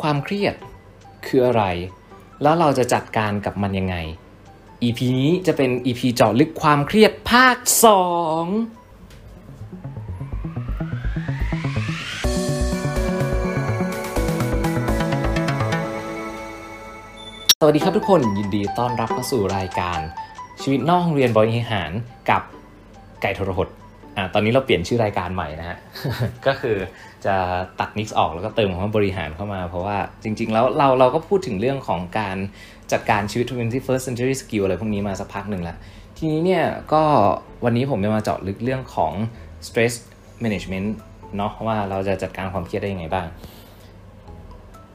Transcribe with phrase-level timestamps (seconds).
[0.00, 0.54] ความเครียด
[1.26, 1.64] คืออะไร
[2.42, 3.96] แล้วเราจะจัดการกับมันยังไง
[4.82, 7.70] EP นี้จะเป็น EP เจาะลึกความเครียดภาค 2
[17.60, 19.98] สวัสดีครับทุกคนยินดีต้อนรับเข้าสู่รายการ
[20.62, 21.90] ชีวิตนอกโรงเรียนบริหาร
[22.30, 22.42] กับ
[23.22, 23.68] ไก่ทรหด
[24.16, 25.78] อ่าตอนนี้เราเปลี่ยนชื่อรายการใหม่นะฮะ
[26.46, 26.76] ก็คือ
[27.26, 27.34] จะ
[27.80, 32.36] ตัดนิกส์ออกแล้วก็เติมคำว่าบริหารเข้ามา เพราะว่าจริง ๆ แล้วเราเราก็พูดถึงเรื่องของการ
[32.92, 35.76] จัดการชีวิต 21st century skill อะไรพวกนี้มาสักพักหนึ่งล้ว
[36.18, 37.02] ทีนี้เนี่ยก็
[37.64, 39.12] วันนี้ผมจะมาเจาะลึกเรื่องของ
[39.66, 39.94] stress
[40.44, 40.88] management
[41.36, 43.26] เนาะว่าเราจะจัดการความเครียดได้ยังไงบ้าง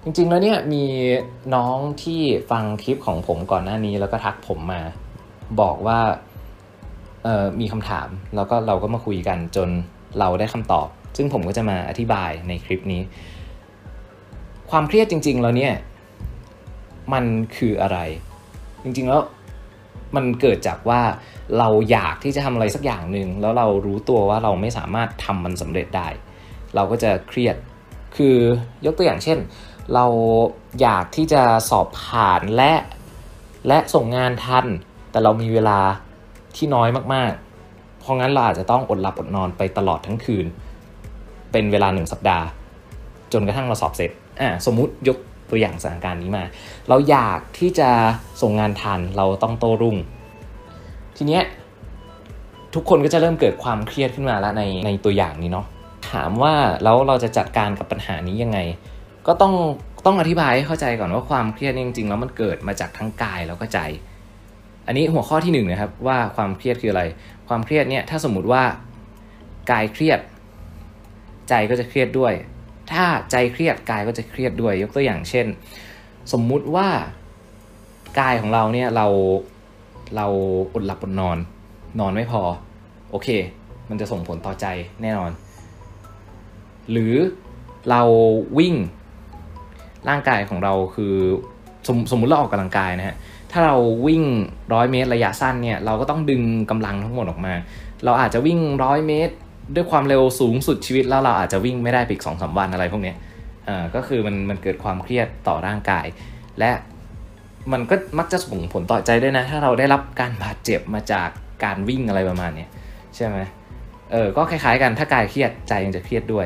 [0.03, 0.83] จริงๆแล้วเนี่ยมี
[1.55, 4.81] น้องที่ฟังคลิปของผมก่อนหน้านี้แล้วก็ทักผมมา
[5.61, 5.99] บอกว่า
[7.59, 9.69] มีคำถาม แล้วก็เราก็มาคุยกันจน
[10.19, 13.01] เราได้คำตอบ ซึ่งผมก็จะมาอธิบายในคลิปนี้
[14.69, 15.73] ความเครียดจริง ๆ แล้วเนี่ย
[17.13, 17.25] มัน
[17.57, 17.99] คืออะไร
[18.83, 19.21] จริงๆแล้ว
[20.15, 21.01] มันเกิดจากว่า
[21.57, 26.07] เราอยากที่จะทำอะไรสักอย่างหนึ่งแล้วเรารู้ตัวว่าเราไม่สามารถทำมันสำเร็จได้
[26.75, 27.55] เราก็จะเครียด
[28.15, 28.37] คือ
[28.85, 29.37] ยกตัวอย่างเช่น
[29.93, 30.05] เรา
[30.81, 32.73] อยากที่จะสอบผ่านและ
[33.67, 34.65] และส่งงานทัน
[35.11, 35.79] แต่เรามีเวลา
[36.57, 40.45] ที่น้อยมากๆ เพราะงั้นเราอาจจะต้องอดหลับอดนอนไปตลอดทั้งคืน
[41.51, 42.45] เป็นเวลาหนึ่งสัปดาห์
[43.33, 45.17] จนกระทั่งเราสอบเสร็จอ่าสมมุติยก
[45.49, 46.43] ตัวอย่างสถานการณ์นี้มา
[46.89, 47.89] เราอยากที่จะ
[48.41, 49.97] ส่งงานทันเราต้องโตรุ่ง
[51.17, 51.43] ทีเนี้ย
[52.75, 55.65] ทุกคนก็จะเริ่มเกิดความเครียดขึ้นมาแล้วในในตัวอย่างนี้เนาะ
[56.11, 58.59] ถามว่าแล้วเราจะจัดการกับปัญหานี้ยังไง
[59.27, 59.53] ก็ต้อง
[60.05, 63.79] ต้องอธิบายให้เข้าใจก่อนว่าความเครียดจริงๆแล้วมันเกิดมาจากทั้งกายแล้วก็ใจ
[64.87, 67.03] อันนี้หัวข้อที่หนึ่งนะครับว่าความเครียดคืออะไร
[67.47, 68.63] ความเครียดเนี่ยถ้าสมมุติว่า
[69.71, 70.19] กายเครียด
[71.49, 72.33] ใจก็จะเครียดด้วย
[72.91, 75.47] ถ้าใจเครียดกายก็จะเครียดด้วย ยกตัวอย่างเช่น
[76.33, 76.87] สมมุติว่า
[78.19, 79.07] กายของเราเนี่ยเรา
[80.15, 80.27] เรา
[80.73, 81.37] อดหลับอดนอน
[81.99, 82.41] นอนไม่พอ
[83.11, 83.27] โอเค
[83.89, 84.65] มันจะส่งผลต่อใจ
[85.01, 85.31] แน่นอน
[86.91, 87.13] หรือ
[87.89, 88.01] เรา
[88.57, 88.75] วิ่ง
[90.09, 91.13] ร่างกายของเราคือ
[91.87, 93.15] สมสมมุติเราออกกำลังกายนะฮะ
[93.51, 93.75] ถ้าเรา
[94.07, 94.23] วิ่ง
[94.73, 97.53] ร้อยเมตรระยะสั้นเนี่ยเราก็ต้องดึงกำลังทั้งหมดออกมา
[98.05, 99.33] เราอาจจะวิ่งร้อยเมตร
[99.75, 103.13] ด้วยความเร็วสูงสุดชีวิตแล้วเราอาจจะวิ่งไม่ได้ปอีกสองสาวันอะไรพวกนี้
[103.67, 106.05] อ่าก็คือมันมันเกิดความเครียดต่อร่างกาย
[106.59, 106.71] และ
[107.71, 111.29] มันก็มักจะส่งผลต่อใจด้วยนะ ถ้าเราได้รับการบาดเจ็บมาจาก
[111.63, 112.65] การวิ่งอะไรประมาณนี้
[113.15, 113.37] ใช่ไหม
[114.11, 116.45] เออก็คล้ายๆกันถ้ากายเครียดใจยังจะเครียดด้วย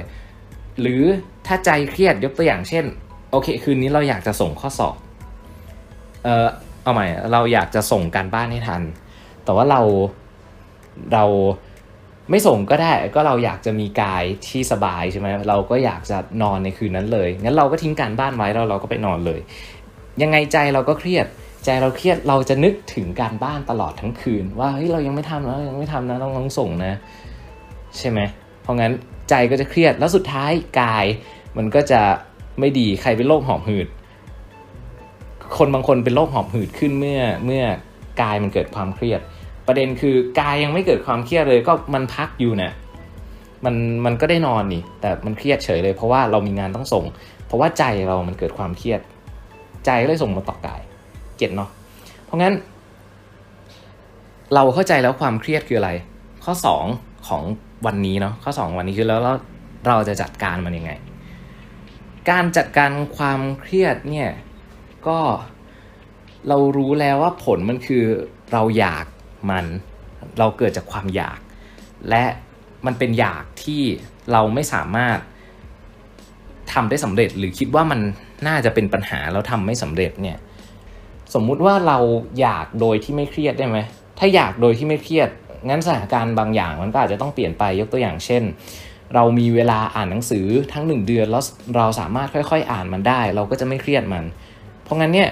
[0.81, 1.03] หรือ
[1.47, 2.85] ถ้าใจเครียดยกตัวอย่างเช่น
[3.31, 4.95] โอเคคืนนี้เราอยากจะส่งข้อสอบ
[6.23, 6.47] เออ
[6.83, 8.81] เอาใหม่เราอยากจะส่งการบ้านให้ทัน
[9.43, 9.81] แต่ว่าเรา
[11.13, 11.25] เรา
[12.29, 19.39] ไม่ส่งก็ได้ก็เราอยากจะมีกายที่สบายใช่ไหมเราก็อยากจะนอนในคืนนั้นเลยงั้นเราก็ทิ้งการบ้านไว้แล้วเราก็ไปนอนเลย
[20.21, 21.25] ยังไงใจเราก็เครียด
[21.65, 26.93] ใจเราเครียดเราจะนึกถึงการบ้านตลอดทั้งคืน ว่าเฮ้ยเรายังไม่ทำนะยังไม่ทำนะต้องต้องส่งนะ
[27.97, 28.19] ใช่ไหม
[28.61, 28.91] เพราะงั้น
[29.29, 31.05] ใจก็จะเครียดแล้วสุดท้ายกาย
[31.57, 32.01] มันก็จะ
[32.59, 33.87] ไม่ดีใครเป็นโรคหอบหืด
[35.57, 37.63] คนบางคนเป็นโรคหอบหืดขึ้นเมื่อเมื่อ
[38.21, 39.19] กายมันเกิดความเครียด
[39.67, 42.71] ประเด็นคือกายยังไม่เกิดความเครียดเลยก็มันพักอยู่นะ
[43.65, 43.75] มัน
[44.05, 47.05] มันก็ได้นอนนี่แต่มันเครียดเฉยเลย เพราะว่าเรามีงานต้องส่ง
[47.47, 49.01] เพราะว่าใจเรามันเกิดความเครียด
[49.85, 50.81] ใจก็เลยส่งมาต่อกาย
[51.37, 51.69] เก็ตเนาะ
[52.25, 52.53] เพราะงั้น
[54.53, 55.91] เราเข้าใจแล้วความเครียดคืออะไร
[56.43, 56.53] ข้อ
[56.89, 57.43] 2 ของ
[57.85, 59.33] วันนี้เนาะข้อ 2 วันนี้คือแล้วเรา
[59.87, 60.91] เราจะจัดการมันยังไง
[62.29, 64.29] การจัดการความเครียดเนี่ย
[65.07, 65.19] ก็
[66.47, 68.03] เรารู้แล้วว่าผลมันคือ
[68.53, 69.05] เราอยาก
[69.49, 69.65] มัน
[70.39, 71.39] เราเกิดจากความอยาก
[72.09, 72.23] และ
[72.85, 73.81] มันเป็นอยากที่
[74.31, 75.17] เราไม่สามารถ
[76.73, 77.99] ทำได้สำเร็จหรือคิดว่ามัน
[78.47, 80.37] น่าจะเป็นปัญหาแล้วทำไม่สำเร็จเนี่ย
[81.33, 81.97] สมมุติว่าเรา
[82.41, 83.77] อยากโดยที่ไม่เครียดได้ไหม
[84.19, 85.29] ถ้าอยากโดยที่ไม่เครียด
[85.69, 88.43] งั้นสถานการณ์บางอย่างมันก็อาจจะต้องเปลี่ยนไปยกตัวอย่างเช่น
[89.15, 91.43] เรามีเวลาอ่านหนังสือทั้งหนึ่งเดือนแล้ว
[91.77, 94.23] เราสามารถค่อย ๆ อ่านมันได้ เราก็จะไม่เครียดมัน
[94.91, 95.29] ราะงั้นเนี่ย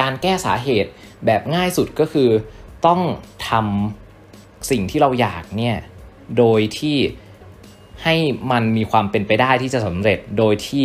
[0.00, 0.90] การแก้สาเหตุ
[1.26, 2.28] แบบง่ายสุดก็คือ
[2.86, 3.00] ต้อง
[3.48, 5.76] ทำสิ่งที่เราอยากเนี่ย
[6.38, 6.96] โดยที่
[8.02, 8.14] ให้
[8.50, 10.84] มันมีความเป็นไปได้ที่จะสำเร็จโดยที่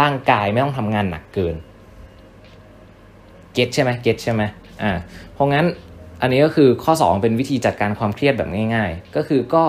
[0.00, 1.54] ร่างกายไม่ต้องทำงานหนักเกิน
[3.54, 4.42] เก็ตใช่ไหมเก็ตใช่ไหม
[4.82, 4.92] อ่า
[5.32, 5.66] เพราะงั้น
[6.20, 9.64] อันนี้ก็คือข้อ 2 เป็นวิธีจัดการความเครียดแบบง่าย ๆ ก็คือก็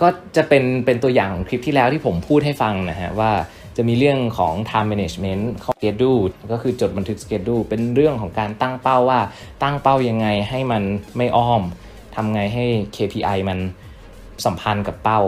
[0.00, 3.32] ก็จะเป็นเป็นตัวอย่างของคลิปที่แล้วที่ผมพูดให้ฟังนะฮะว่า
[3.76, 9.20] จะมีเรื่องของ time management ขอ schedule ก็คือจดบันทึก schedule เป็นเรื่องของการตั้งเป้าว่า
[9.62, 10.82] ตั้งเป้ายังไงให้มัน
[11.16, 11.62] ไม่อ้อม
[12.14, 12.64] ทำไงให้
[12.96, 13.58] KPI มัน
[14.44, 15.20] สัมพันธ์กับเป้า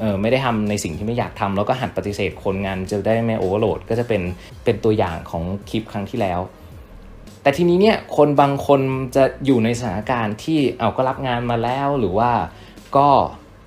[0.00, 4.22] เออไม่ได้ทำในสิ่งที่ไม่อยากทำแล้วก็หัดปฏิเสธคนงานจะได้ไม่โอเวอร์โหลดก็จะเป็น
[4.64, 6.40] เป็นตัวอย่างของคลิปครั้งที่แล้ว
[7.42, 8.80] แต่ทีนี้เนี่ยคนบางคน
[9.16, 12.30] จะอยู่ในสถานการณ์ที่เอาก็รับงานมาแล้วหรือว่า
[12.96, 13.08] ก็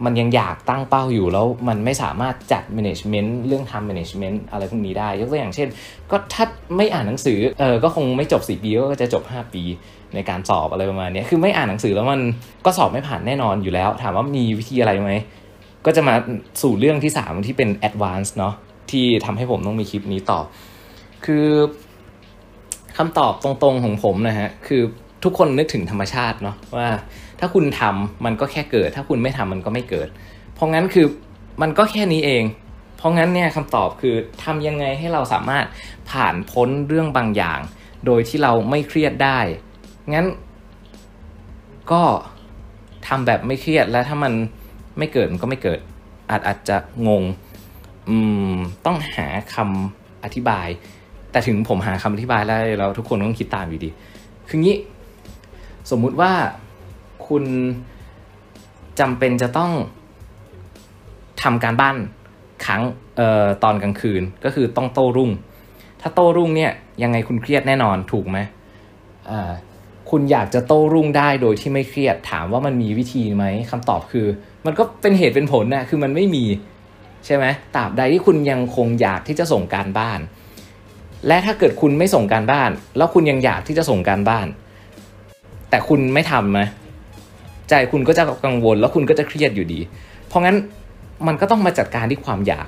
[0.06, 5.68] มันยังอยากตั้งเป้าอยู่แล้วมันไม่สามารถจัด management เรื่องทำ management อะไรพวกนี้ได้ ยกตัวอย่างเช่น
[6.12, 6.46] ก็ถ้า
[6.78, 9.64] ไม่อ่านหนังสือเออก็คงไม่จบ 4 ปีก็จะจบ 5 ปี
[10.16, 12.22] ในการสอบอะไรประมาณนี้คือไม่อ่านหนังสือแล้วมัน
[12.66, 15.12] ก็สอบไม่ผ่านแน่นอนอยู่แล้ว ถามว่ามีวิธีอะไรไหม
[15.86, 16.16] ก็จะมา
[16.62, 18.54] สู่เรื่องที่ 3 ที่เป็น advance เนาะ
[18.92, 20.40] ที่ทำให้ผมต้องมีคลิปนี้ต่อ
[21.26, 21.48] คือ
[22.98, 24.82] คำตอบตรงๆของผมนะฮะคือ
[25.24, 26.88] ทุกคนนึกถึงธรรมชาติเนาะว่า
[27.40, 30.08] ถ้าคุณทำมันก็แค่เกิด ถ้าคุณไม่ทำมันก็ไม่เกิด
[30.56, 31.06] เพราะงั้นคือ
[31.62, 32.44] มันก็แค่นี้เอง
[32.98, 35.66] เพราะงั้นเนี่ยคำตอบคือทำยังไงให้เราสามารถ
[36.12, 37.60] ผ่านพ้นเรื่องบางอย่าง
[38.06, 39.40] โดยที่เราไม่เครียดได้
[40.14, 40.28] งั้น
[41.92, 42.02] ก็
[43.08, 44.34] ทำแบบไม่เครียดแล้วถ้ามัน
[44.98, 45.80] ไม่เกิดมันก็ไม่เกิด
[46.30, 46.78] อาจอาจจะ
[47.08, 47.24] งง
[48.10, 48.18] อื
[48.52, 48.54] ม
[48.86, 50.68] ต้องหาคำอธิบาย
[51.32, 53.90] แต่ถึงผมหาคำอธิบายแล้วเราทุกคนต้องคิดตามอยู่ดี
[54.50, 54.76] คืองี้
[55.90, 56.34] สมมุติว่า
[57.28, 57.44] คุณ
[59.00, 59.72] จำเป็นจะต้อง
[61.44, 61.96] ทำการบ้าน
[62.66, 62.82] ครั้ง
[63.18, 65.32] เอ่อตอนกลางคืนก็คือต้องโต้รุ่ง
[66.02, 66.72] ถ้าโต้รุ่งเนี่ย
[67.04, 68.38] ยังไงคุณเครียดแน่นอนถูกไหม
[69.30, 69.52] อ่า
[70.10, 74.28] คุณอยากจะโต้รุ่งได้โดยที่ไม่เครียดถามว่ามันมีวิธีไหมคำตอบคือ
[74.66, 76.46] มันก็เป็นเหตุเป็นผลนะคือมันไม่มี
[77.26, 77.46] ใช่ไหม
[77.76, 80.20] ตราบใดที่คุณยังคงอยากที่จะส่งการบ้าน
[81.28, 84.48] และถ้าเกิดคุณไม่ส่งการบ้าน แล้วคุณยังอยากที่จะส่งการบ้าน
[85.70, 86.68] แต่คุณไม่ทำนะ
[87.70, 89.80] ใจคุณก็จะกังวลแล้วคุณก็จะเครียดอยู่ดี
[90.28, 90.56] เพราะงั้น
[91.28, 92.68] มันก็ต้องมาจัดการที่ความอยาก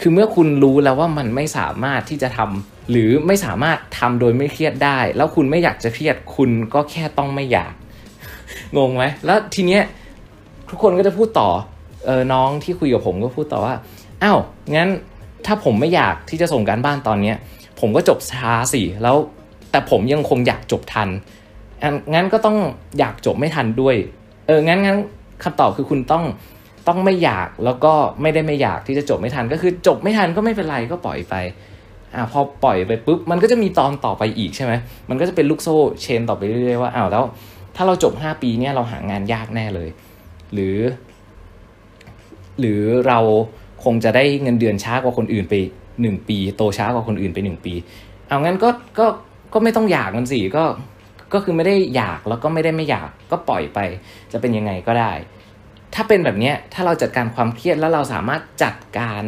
[0.00, 7.72] คือเมื่อคุณรู้แล้วว่ามันไม่สามารถที่จะทำหรือไม่สามารถทำโดยไม่เครียดได้ แล้วคุณไม่อยากจะเครียด คุณก็แค่ต้องไม่อยาก
[8.76, 9.82] งงไหมแล้วทีเนี้ย
[10.70, 11.48] ทุกคนก็จะพูดต่อ
[12.06, 13.74] เออน้องที่คุยกับผมก็พูดต่อว่า
[14.22, 14.38] อ้าว
[14.76, 14.88] งั้น
[15.46, 17.36] ถ้าผมไม่อยากที่จะส่งการบ้านตอนเนี้ย
[17.80, 19.16] ผมก็จบช้าสิแล้ว
[19.70, 21.08] แต่ผมยังคงอยากจบทัน
[22.14, 22.56] งั้นก็ต้อง
[22.98, 23.96] อยากจบไม่ทันด้วย
[24.46, 24.98] เออ งั้นงั้น
[25.42, 26.24] คำตอบคือคุณต้อง
[26.88, 27.92] ต้องไม่อยากแล้วก็
[28.22, 31.34] ไม่ได้ไม่อยากที่จะจบไม่ทันก็คือจบไม่ทันก็ไม่เป็นไรก็ปล่อยไป
[32.14, 34.72] อ่าพอปล่อยไปปุ๊บมันก็จะมีตอนต่อไปอีกใช่ไหม
[35.10, 37.24] มันก็จะเป็นลูกโซ่เชนต่อไปเรื่อยๆว่าอ้าวแล้ว
[37.76, 39.88] ถ้าเราจบ 5 ปีเนี่ยเราหางานยากแน่เลย
[40.52, 40.78] หรือ
[42.60, 43.18] หรือเรา
[43.84, 45.54] คงจะได้เงินเดือนช้ากว่าคนอื่นไป
[45.92, 47.74] 1ปี โตช้ากว่าคนอื่นไป1ปี
[48.28, 49.06] เอางั้นก็ก็
[49.52, 50.64] ก็ไม่ต้องอยากมันสิก็
[51.34, 53.78] ก็คือไม่ได้อยากแล้วก็ไม่ได้ไม่อยากก็ปล่อยไป
[54.32, 55.12] จะเป็นยังไงก็ได้
[55.94, 59.22] ถ้าเป็นแบบนี้ถ้าเราจัดการความเครียดแล้วเราสามารถจัดการ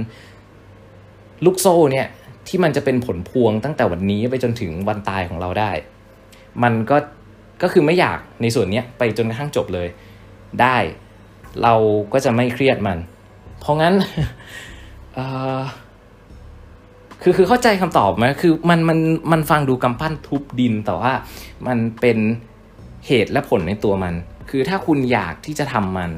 [1.44, 2.06] ลูกโซ่เนี่ย
[2.48, 5.70] ที่มันจะเป็นผลพวงตั้งแต่วันนี้ไปจนถึงวันตายของเราได้
[6.62, 6.96] มันก็
[7.62, 9.88] ก็คือไม่อยากในส่วนนี้ไปจนกระทั่งจบเลย
[10.60, 10.76] ได้
[11.62, 11.74] เรา
[12.12, 12.98] ก็จะไม่เครียดมัน
[13.60, 13.94] เพราะงั้น
[15.14, 18.98] เคือคือเข้าใจคำตอบไหมคือมันมัน
[19.32, 21.12] มันฟังดูกำปั้นทุบดินแต่ว่า
[21.66, 22.18] มันเป็น
[23.06, 24.14] เหตุและผลในตัวมัน
[24.50, 26.10] คือถ้าคุณอยากที่จะทำมัน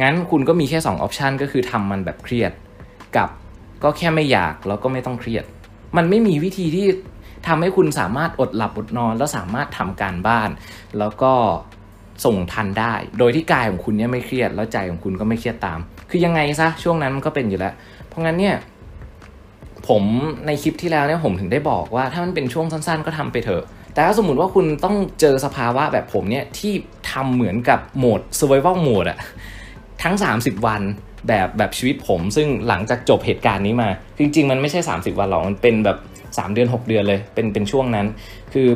[0.00, 2.52] งั้นคุณก็มีแค่2องออปชันก็คือทำมันแบบเครียด
[3.16, 3.28] กับ
[3.82, 5.44] ก็แค่ไม่อยากแล้วก็ไม่ต้องเครียด
[5.96, 6.86] มันไม่มีวิธีที่
[7.46, 10.50] ทำให้คุณสามารถอดหลับอดนอน แล้วสามารถทำการบ้าน
[10.98, 11.32] แล้วก็
[12.24, 15.78] ส่งทันได้ โดยที่กายของคุณเนี่ยไม่เครียด แล้วใจของคุณก็ไม่เครียดตาม
[16.10, 17.74] คือยังไงซะช่วงนั้นมันก็เป็นอยู่แล้ว
[18.08, 18.54] เพราะงั้นเนี่ย
[19.88, 20.02] ผม
[20.46, 23.64] ในคลิปที่แล้วเนี่ยผมถึงได้บอกว่าถ้ามันเป็นช่วงสั้นๆ ก็ทำไปเถอะ
[23.94, 26.72] แต่ถ้าสมมติว่าคุณต้องเจอสภาวะแบบผมเนี่ยที่
[27.10, 29.18] ทำเหมือนกับโหมด survival mode อะ
[30.02, 30.82] ทั้ง 30 วัน
[31.28, 38.06] แบบแบบชีวิตผมซึ่งหลังจากจบเหตุการณ์นี้มา จริง ๆ มันไม่ใช่ 30 วันหรอก มันเป็นแบบ 3 เดือน 6 เดือนเลย เป็นเป็นช่วงนั้น
[38.52, 38.68] คือ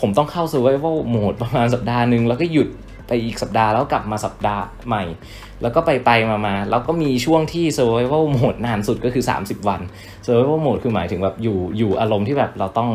[0.00, 2.68] ผมต้องเข้า survival mode ประมาณสัปดาห์หนึ่งแล้วก็หยุด
[3.06, 5.04] ไปอีกสัปดาห์แล้วกลับมาสัปดาห์ใหม่
[5.62, 9.80] แล้วก็ไปไปมามาแล้วก็มีช่วงที่ survival mode นานสุดก็คือ 30 วัน
[10.26, 12.90] survival mode คือหมายถึงแบบอยู่อยู่อารมณ์ที่แบบเราต้อง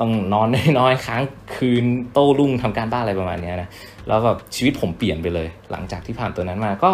[0.00, 1.22] ต้องนอนน้อยๆค้าง
[1.56, 3.68] คืนโต้รุ่งทำการบ้านอะไรประมาณนี้นะ
[4.06, 6.90] แล้วแบบชีวิตผมเปลี่ยนไปเลย หลังจากที่ผ่านตัวนั้นมาก็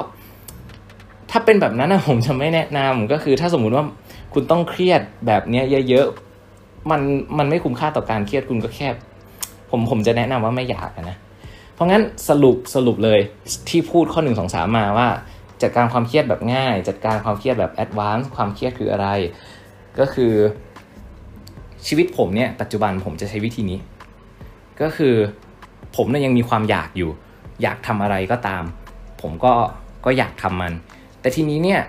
[1.30, 3.84] ถ้าเป็นแบบนั้นนะผมจะไม่แนะนำก็คือ ถ้าสมมุติว่า
[4.34, 7.00] คุณต้องเครียดแบบนี้เยอะๆมัน
[7.38, 8.88] มันไม่คุ้มค่าต่อการเครียดคุณก็แค่
[9.70, 11.16] ผมผมจะแนะนำว่าไม่อยากนะ
[11.80, 13.20] ราะงั้นสรุปสรุปเลย
[13.68, 15.08] ที่พูดข้อหนึ่งสองสามมาว่า
[15.62, 19.08] จัดการความเครียดแบบง่าย จัดการความเครียดแบบแอดวานซ์ความเครียดคืออะไร
[19.98, 20.32] ก็คือ
[21.86, 23.78] ชีวิตผมเนี่ยปัจจุบันผมจะใช้วิธีนี้
[24.80, 25.14] ก็คือ
[25.96, 27.10] ผมเนี่ยยังมีความอยากอยู่
[27.62, 28.62] อยากทำอะไรก็ตาม
[29.20, 29.52] ผมก็
[30.04, 30.72] ก็อยากทำมัน
[31.20, 31.80] แต่ทีนี้เนี่ย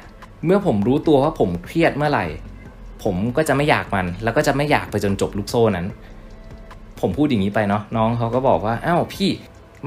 [0.46, 2.26] เมื่อผมรู้ตัวว่าผมเครียดเมื่อไหร่
[3.04, 5.88] ผมก็จะไม่อยากมัน แล้วก็จะไม่อยากไปจนจบลูกโซ่นั้น
[7.00, 9.32] ผมพูดอย่างนี้ไปเนาะน้องเขาก็บอกว่าอ้าวพี่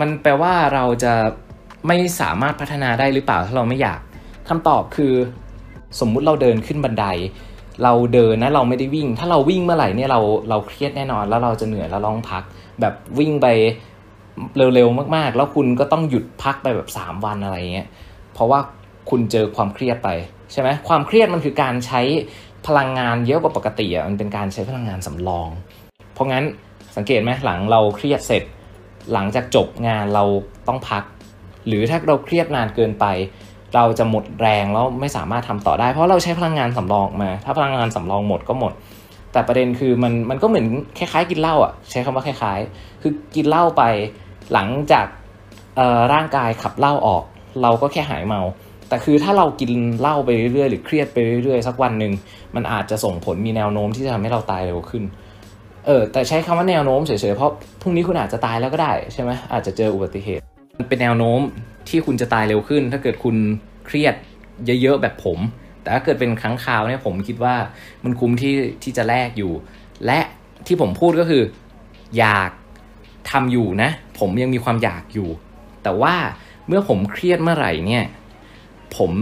[0.00, 1.12] มันแปลว่าเราจะ
[1.86, 4.00] ไม่สามารถพัฒนาได้หรือเปล่าถ้าเราไม่อยาก
[4.48, 5.12] คำตอบคือ
[6.00, 7.06] สมมุติเราเดินขึ้นบันได
[7.84, 10.20] เราเดินนะเราไม่ได้วิ่ง ถ้าเราวิ่งเมื่อไหร่เนี่ยเรา
[10.50, 12.42] เราเครียดแน่นอนแล้วเราจะเหนื่อยแล้วลองพัก
[12.80, 13.46] แบบวิ่งไป
[14.56, 17.88] เร็วๆมากๆ แล้วคุณก็ต้องหยุดพักไปแบบ 3 วันอะไรเงี้ย
[18.34, 18.60] เพราะว่า
[19.10, 20.08] คุณเจอความเครียดไป
[20.52, 22.00] ใช่ไหมความเครียดมันคือการใช้
[22.66, 25.48] พลังงานเยอะกว่าปกติอะมันเป็นการใช้พลังงานสำรอง
[26.14, 26.44] เพราะงั้น
[26.96, 28.42] สังเกตไหมหลังเราเครียดเสร็จ
[29.12, 30.24] หลังจากจบงานเรา
[30.68, 31.04] ต้องพัก
[31.66, 33.06] หรือถ้าเราเครียดนานเกินไป
[33.74, 38.72] เราจะหมดแรงแล้วไม่สามารถทำต่อได้ เพราะเราใช้พลังงานสำรองมา ถ้าพลังงานสำรองหมดก็หมด
[39.32, 40.66] แต่ประเด็นคือมันมันก็เหมือน
[40.98, 43.82] คล้ายๆ กินเหล้าอะใช้คำว่าคล้ายๆ คือกินเหล้าไป
[44.52, 45.06] หลังจาก
[46.12, 47.22] ร่างกายขับเหล้าออก
[47.62, 48.40] เราก็แค่หายเมา
[48.88, 49.70] แต่คือถ้าเรากิน
[50.00, 52.12] เหล้าไปเรื่อยๆ หรือเครียดไปเรื่อยๆ สักวันหนึ่ง
[52.54, 55.04] มันอาจจะส่งผลมีแนวโน้มที่จะทำให้เราตายเร็วขึ้น
[55.86, 60.42] เออแต่ใช้คำว่าแนวโน้มเฉยๆเพราะพรุ่งนี้คุณอาจจะตายแล้วก็ได้ใช่ไหมอาจจะเจออุบัติเหตุ
[60.78, 61.40] มันเป็นแนวโน้ม
[61.88, 63.36] ที่คุณจะตายเร็วขึ้น ถ้าเกิดคุณ
[63.86, 64.14] เครียด
[64.82, 65.38] เยอะๆแบบผม
[65.82, 67.56] แต่ถ้าเกิดเป็นครั้งคราวเนี่ยผมคิดว่า
[68.04, 69.52] มันคุ้มที่ที่จะแลกอยู่
[70.06, 70.20] และ
[70.66, 71.42] ที่ผมพูดก็คือ
[72.18, 72.50] อยาก
[73.30, 75.28] ทำอยู่นะ ผมยังมีความอยากอยู่
[75.82, 76.14] แต่ว่า
[76.68, 78.04] เมื่อผมเครียดเมื่อไหร่เนี่ย
[78.96, 79.12] ผม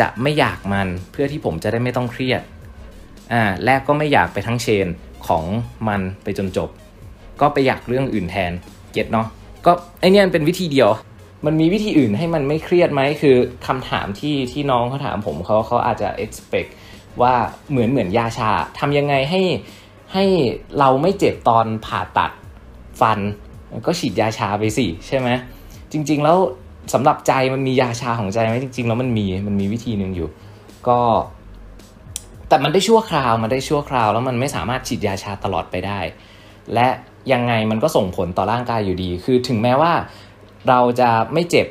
[0.00, 2.42] จะไม่อยากมันเพื่อที่ผมจะได้ไม่ต้องเครียด
[3.32, 4.86] อ่าแรกก็ไม่อยากไปทั้งเชน
[5.28, 5.44] ของ
[5.88, 6.68] มันไปจนจบ
[7.40, 8.52] ก็ไปอยากเรื่องอื่นแทน
[8.92, 9.26] เก็ตเนาะ
[9.66, 10.90] ก็ไอเนี้ยเป็นวิธีเดียว
[11.46, 16.70] มันมีวิธีอื่นให้มันไม่เครียดไหมคือคำถามที่ที่น้องเขาถามผมเขาเขาอาจจะ expect
[17.22, 17.34] ว่า
[17.70, 19.42] เหมือนเหมือนยาชาทำยังไงให้
[20.12, 20.24] ให้
[20.78, 22.30] เราไม่เจ็บตอนผ่าตัด
[23.00, 23.18] ฟัน
[23.86, 25.28] ก็ฉีดยาชาไปสิใช่ไหม
[25.92, 26.38] จริง ๆ แล้ว
[26.92, 30.28] สำหรับใจมันมียาชาของใจไหมจริง ๆ แล้วมันมีมันมีวิธีหนึ่งอยู่
[30.88, 30.98] ก็
[32.48, 36.00] แต่มันได้ชั่วคราวมันได้ชั่วคราว แล้วมันไม่สามารถฉีดยาชาตลอดไปได้
[36.74, 36.88] และ
[37.32, 39.92] ยังไงมันก็ส่งผลต่อร่างกายอยู่ดี คือถึงแม้ว่า
[40.68, 41.66] เราจะไม่เจ็บ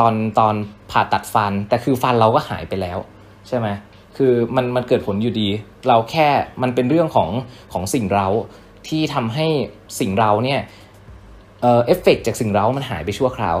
[0.00, 0.54] ตอนตอน
[0.90, 2.98] ผ่าตัดฟัน แต่คือฟันเราก็หายไปแล้ว
[3.48, 3.68] ใช่ไหม
[4.16, 5.48] คือมันมันเกิดผลอยู่ดี
[5.88, 6.28] เราแค่
[6.62, 7.30] มันเป็นเรื่องของ
[7.72, 8.26] ของสิ่งเรา
[8.88, 9.46] ที่ทำให้
[10.00, 10.60] สิ่งเราเนี่ย
[11.60, 13.56] เอฟเฟกจากสิ่งเรามันหายไปชั่วคราว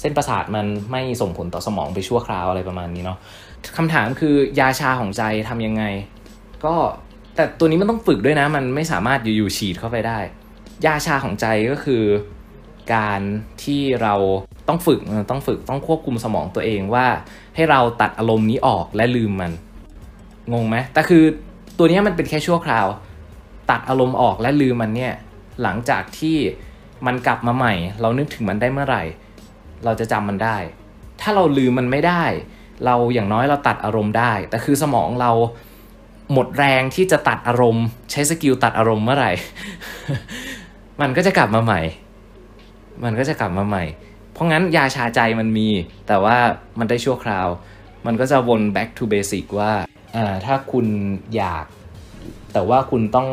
[0.00, 3.18] เส้นประสาทมันไม่ส่งผลต่อสมองไปชั่วคราวอะไรประมาณนี้เนาะ
[3.76, 5.84] คำถามคือยาชาของใจทำยังไง
[6.64, 6.74] ก็
[7.36, 10.18] แต่ตัวนี้มันต้องฝึกด้วยนะ มันไม่สามารถอยู่ๆฉีดเข้าไปได้
[10.86, 12.04] ยาชาของใจก็คือ
[12.94, 13.20] การ
[13.64, 14.14] ที่เรา
[14.68, 15.00] ต้องฝึก
[15.30, 17.06] ต้องฝึกต้องควบคุมสมองตัวเองว่า
[17.54, 19.52] ให้เราตัดอารมณ์นี้ออกและลืมมัน
[20.52, 21.24] งงไหมแต่คือ
[21.78, 22.86] ตัวนี้มันเป็นแค่ชั่วคราว
[23.70, 25.14] ตัดอารมณ์ออกและลืมมันเนี่ย
[25.62, 26.36] หลังจากที่
[27.06, 29.02] มันกลับมาใหม่ เรานึกถึงมันได้เมื่อไหร่
[29.84, 30.56] เราจะจำมันได้
[31.20, 32.24] ถ้าเราลืมมันไม่ได้
[32.86, 35.32] เราอย่างน้อยเราตัดอารมณ์ได้ แต่คือสมองเรา
[36.32, 39.32] หมดแรงที่จะตัดอารมณ์ ใช้ skill ตัดอารมณ์เมื่อไหร่
[41.00, 41.80] มันก็จะกลับมาใหม่
[43.04, 43.84] มันก็จะกลับมาใหม่
[44.32, 45.68] เพราะงั้นยาชาใจมันมี
[46.08, 46.36] แต่ว่า
[46.78, 47.48] มันได้ชั่วคราว
[48.06, 49.72] มันก็จะวน back to basic ว่า
[50.16, 50.86] อ่าถ้าคุณ
[51.36, 51.66] อยาก
[52.52, 53.28] แต่ว่าคุณต้อง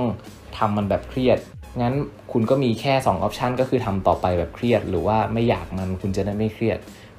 [0.57, 1.39] ทำมันแบบเครียด
[1.81, 1.93] งั้น
[2.31, 6.77] คุณก็มีแค่2 option ก็คือทำต่อไปแบบเครียด หรือว่าไม่อยากมันคุณจะได้ไม่เครียด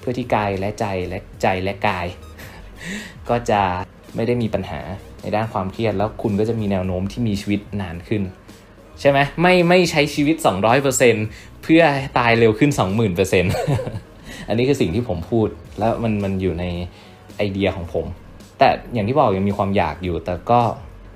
[0.08, 2.06] พื่อที่กายและใจและใจและกาย
[3.28, 3.60] ก็จะ
[4.16, 4.80] ไม่ได้มีปัญหา
[5.22, 8.22] ในด้านความเครียด แล้วคุณก็จะมีแนวโน้มที่มีชีวิตนานขึ้น
[9.00, 10.36] ใช่ไหมไม่ไม่ใช้ชีวิต
[10.98, 11.82] 200%เพื่อ
[12.18, 15.48] ตายเร็วขึ้น 20,000%อันนี้คือสิ่งที่ผมพูด
[15.78, 16.64] แล้วมันมันอยู่ใน
[17.36, 18.06] ไอเดียของผม
[18.58, 20.60] แต่อย่างที่บอกยังมีความอยากอยู่ แต่ก็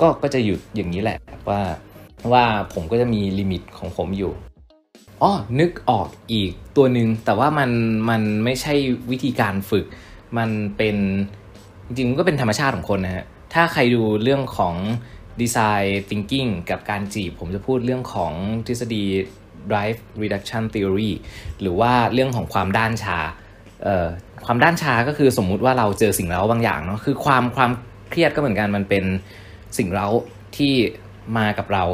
[0.01, 1.19] ก็ก็จะหยุดอย่างนี้แหละ
[1.49, 1.61] ว่า
[2.33, 2.45] ว่า
[2.75, 4.33] ผมก็จะมีลิมิตของผมอยู่
[5.23, 7.71] อ๋อนึกออกอีกตัวหนึ่งแต่ว่ามัน
[8.11, 8.75] มันไม่ใช่
[9.11, 9.87] วิธีการฝึก
[10.39, 10.97] มันเป็น
[11.87, 13.25] จริงๆก็เป็นธรรมชาติของคนนะฮะ
[13.55, 14.75] ถ้าใครดูเรื่องของ
[15.41, 18.33] ดีไซน์ทิงกิ้งกับการจีบ ผมจะพูดเรื่องของ
[18.67, 19.05] ทฤษฎี
[19.71, 21.13] drive reduction theory
[21.61, 23.19] หรือว่าเรื่องของความด้านชา
[24.45, 27.71] ความด้านชาก็คือสมมุติว่าเราเจอสิ่งเร้าบางอย่างเนาะคือความความ
[28.11, 29.05] เครียดก็เหมือนกันมันเป็น
[29.79, 30.09] สิ่งเร้า
[30.57, 30.75] ที่
[31.37, 31.85] มากับเรา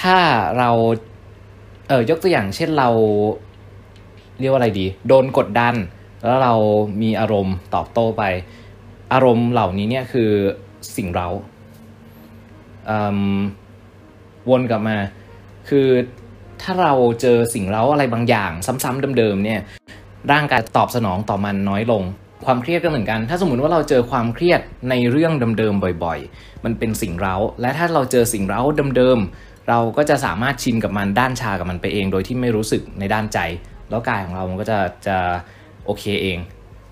[0.00, 0.16] ถ้า
[0.58, 0.70] เรา
[1.92, 2.88] ออยกตัวอย่างเช่นเรา
[4.40, 5.74] เรียกว่าอะไรดี โดนกดดัน
[6.24, 6.54] แล้วเรา
[7.02, 8.22] มีอารมณ์ตอบโต้ไป
[9.12, 10.30] อารมณ์เหล่านี้เนี่ยคือ
[10.96, 11.28] สิ่งเรา
[14.50, 14.96] วนกลับมา
[15.68, 15.88] คือ
[16.62, 19.60] ถ้าเราเจอสิ่งเราอะไรบางอย่าง ซ้ำๆเดิมๆเนี่ย
[20.32, 22.02] ร่างกายตอบสนองต่อมันน้อยลง
[22.44, 28.60] ความเครียดก็เหมือนกัน ถ้าสมมติว่าเราเจอความเครียดในเรื่องเดิมๆบ่อย ๆ มันเป็นสิ่งเราและถ้าเราเจอสิ่งเรา
[28.96, 33.38] เดิมๆ เราก็จะสามารถชินกับมันด้านชากับมันไปเอง โดยที่ไม่รู้สึกในด้านใจ
[33.90, 35.16] แล้วกายของเรามันก็จะจะ
[35.86, 36.38] โอเคเอง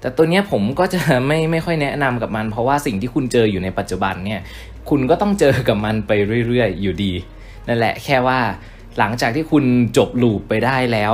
[0.00, 4.41] แต่ตัวนี้ผมก็จะไม่ไม่ค่อยแนะนำกับมัน เพราะว่าสิ่งที่คุณเจออยู่ในปัจจุบันเนี่ย
[4.91, 6.12] คุณก็ต้องเจอกับมันไป
[6.47, 7.12] เรื่อยๆ อยู่ดี
[7.69, 8.39] นั่นแหละแค่ว่า
[8.99, 9.65] หลังจากที่คุณ
[9.97, 11.12] จบลูปไปได้แล้ว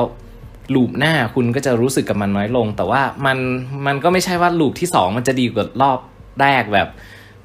[0.74, 3.38] ลูปหน้าคุณก็จะรู้สึกกับมันน้อยลง แต่ว่ามัน
[3.86, 5.98] มันก็ไม่ใช่ว่าลูปที่ 2 มันจะดีกว่ารอบ
[6.40, 6.88] แรกแบบ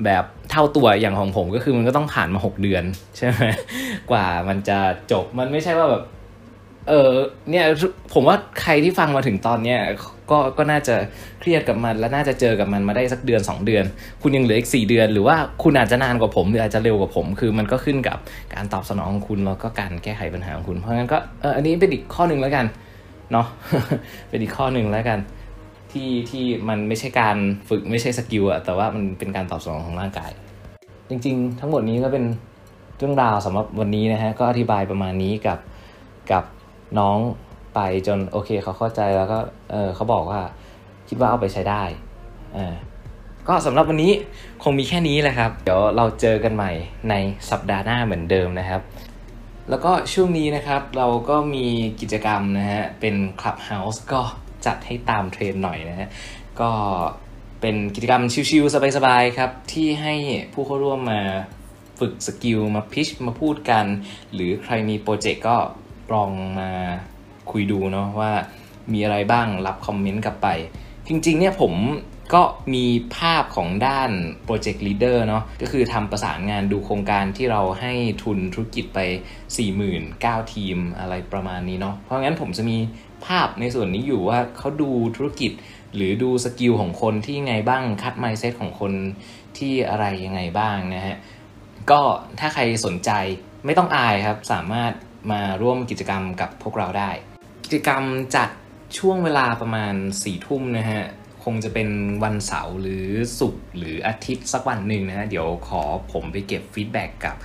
[0.05, 2.83] แบบเท่าตัวอย่างของผมก็คือมันก็ต้องผ่านมา 6 เดือน
[3.17, 3.43] ใช่ไหม
[4.11, 4.77] กว่ามันจะ
[5.11, 6.03] จบมันไม่ใช่ว่าแบบ
[6.89, 7.11] เออ
[7.49, 7.65] เนี่ย
[8.13, 9.79] ผมว่าใครที่ฟังมาถึงตอนเนี้ย
[10.31, 10.95] ก็ก็น่าจะ
[11.39, 13.85] เครียดกับมันและน่าจะเจอกับมันมาได้สักเดือน 2 เดือน
[14.21, 18.17] คุณยังเหลืออีก 4 เดือน หรือว่าคุณอาจจะนานกว่าผมหรืออาจจะเร็วกว่าผม คือมันก็ขึ้นกับ
[18.53, 22.65] การตอบสนองของคุณแล้วก็การแก้ไขปัญหาของคุณเพราะงั้นก็เอออันนี้เป็นอีกข้อหนึ่งแล้วกัน
[23.31, 23.47] เนาะ
[24.29, 25.19] เป็นอีกข้อหนึ่งแล้วกัน
[25.91, 27.37] ที่ที่มันไม่ใช่การ
[27.69, 30.31] ฝึกไม่ใช่สกิลอะแต่ว่ามันเป็นการตอบสนองของร่างกาย
[31.09, 32.25] จริงๆ ทั้งหมดนี้ก็เป็น
[32.97, 35.59] เรื่องราวสำหรับวันนี้นะฮะก็อธิบายประมาณนี้กับ
[36.31, 36.43] กับ
[36.99, 37.17] น้อง
[37.75, 39.39] ไปจนโอเคเขาเข้าใจแล้วก็
[39.71, 40.39] เออเขาบอกว่า
[41.09, 41.83] คิดว่าเอาไปใช้ได้
[42.57, 42.75] อ่า
[43.47, 44.11] ก็สำหรับวันนี้
[44.63, 46.71] คงมีแค่นี้แหละครับ เดี๋ยวเราเจอกันใหม่
[47.09, 47.13] ใน
[47.49, 48.81] สัปดาห์หน้าเหมือนเดิมนะครับ
[49.69, 51.65] แล้วก็ช่วงนี้นะครับเราก็มี
[52.01, 54.21] กิจกรรมนะฮะเป็น Clubhouse ก็
[54.65, 56.09] จัดให้ตามเทรนหน่อยนะฮะ
[56.61, 56.71] ก็
[57.61, 60.15] เป็นกิจกรรม chill ๆสบายๆครับ ที่ให้
[60.53, 61.21] ผู้เข้าร่วมมา
[61.99, 63.85] ฝึก skill มา pitch มาพูดกัน
[64.33, 65.57] หรือใครมี project ก็
[66.13, 66.71] ลองมา
[67.51, 68.31] คุยดูเนาะว่า
[68.93, 70.47] มีอะไรบ้างรับ comment กลับไป
[71.07, 71.73] จริงๆเนี่ยผม
[72.33, 72.85] ก็มี
[73.17, 74.11] ภาพของด้าน
[74.45, 78.99] project leader เนาะก็คือทำประสานงานดูโครงการที่เราให้ทุนธุรกิจไป
[79.75, 82.77] 49,000ทีมอะไรประมาณนี้เนาะเพราะงั้นผมจะมี
[83.25, 85.51] ภาพในส่วนนี้อยู่ว่าเขาดูธุรกิจ
[85.95, 88.93] หรือดู skill ของคนที่ไงบ้างคัด mindset ของคน
[89.57, 91.17] ที่อะไรยังไงบ้างนะฮะ
[91.91, 92.01] ก็
[92.39, 93.11] ถ้าใครสนใจ
[93.65, 94.91] ไม่ต้องอายครับ สามารถ
[95.31, 97.11] มาร่วมกิจกรรมกับพวกเราได้
[97.65, 98.03] กิจกรรม
[98.35, 98.49] จัด
[98.97, 101.03] ช่วงเวลาประมาณ4ี่ทุ่มนะฮะ
[101.43, 101.89] คงจะเป็น
[102.23, 103.05] วันเสาร์หรือ
[103.39, 107.35] ศุกร์หรืออาทิตย์สักวันหนึ่งนะฮะเดี๋ยวขอผมไปเก็บฟีดแบ็กกับ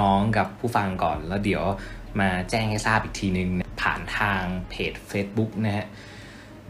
[0.00, 1.64] น้องๆ กับผู้ฟังก่อน แล้วเดี๋ยว
[2.20, 3.48] มาแจ้งให้ทราบอีกทีนึง
[3.86, 5.86] ผ่านทางเพจ Facebook นะฮะ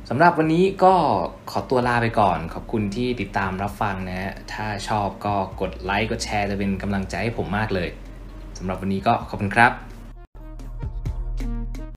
[0.08, 0.94] สำหรับวันนี้ก็
[1.50, 7.88] ขอตัวลาไปก่อน ขอบคุณที่ติดตามรับฟังนะฮะถ้าชอบก็กดไลค์กดแชร์จะเป็นกำลังใจให้ผมมากเลย
[8.58, 9.85] สำหรับวันนี้ก็ขอบคุณครับ